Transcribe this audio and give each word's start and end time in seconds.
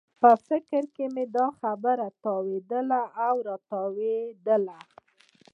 په 0.21 0.29
فکر 0.47 0.83
کې 0.95 1.05
مې 1.13 1.25
دا 1.35 1.47
خبره 1.59 2.07
تاوېدله 2.23 3.01
او 3.27 3.35
راتاوېدله. 3.47 4.77